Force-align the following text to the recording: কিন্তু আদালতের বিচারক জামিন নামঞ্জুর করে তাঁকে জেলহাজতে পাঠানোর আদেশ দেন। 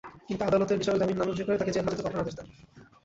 কিন্তু 0.27 0.43
আদালতের 0.45 0.79
বিচারক 0.79 0.99
জামিন 0.99 1.17
নামঞ্জুর 1.17 1.45
করে 1.47 1.59
তাঁকে 1.59 1.75
জেলহাজতে 1.75 2.03
পাঠানোর 2.03 2.23
আদেশ 2.23 2.35
দেন। 2.37 2.47